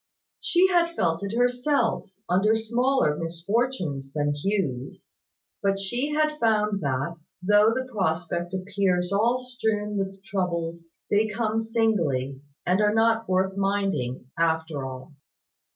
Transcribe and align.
She 0.39 0.67
had 0.69 0.95
felt 0.95 1.21
it 1.23 1.37
herself, 1.37 2.09
under 2.27 2.55
smaller 2.55 3.15
misfortunes 3.17 4.11
than 4.11 4.33
Hugh's; 4.33 5.11
but 5.61 5.79
she 5.79 6.09
had 6.09 6.39
found 6.39 6.81
that, 6.81 7.17
though 7.43 7.71
the 7.71 7.85
prospect 7.87 8.51
appears 8.51 9.13
all 9.13 9.37
strewn 9.43 9.97
with 9.97 10.23
troubles, 10.23 10.95
they 11.11 11.27
come 11.27 11.59
singly, 11.59 12.41
and 12.65 12.81
are 12.81 12.95
not 12.95 13.29
worth 13.29 13.55
minding, 13.55 14.25
after 14.39 14.83
all. 14.87 15.13